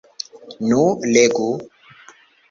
Nu, 0.69 0.85
legu! 1.17 1.51